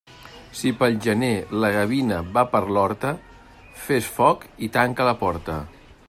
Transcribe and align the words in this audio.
Si 0.59 0.69
pel 0.77 0.95
gener 1.05 1.33
la 1.65 1.69
gavina 1.75 2.17
va 2.37 2.43
per 2.55 2.63
l'horta, 2.77 3.11
fes 3.85 4.11
foc 4.19 4.47
i 4.69 4.71
tanca 4.79 5.07
la 5.11 5.17
porta. 5.25 5.59